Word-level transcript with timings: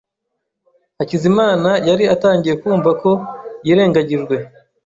Hakizimana 0.97 1.69
yari 1.87 2.03
atangiye 2.15 2.55
kumva 2.61 2.89
ko 3.01 3.11
yirengagijwe. 3.65 4.35